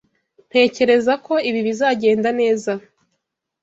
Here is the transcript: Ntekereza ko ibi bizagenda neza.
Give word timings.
Ntekereza 0.49 1.13
ko 1.25 1.33
ibi 1.49 1.59
bizagenda 1.67 2.29
neza. 2.39 2.71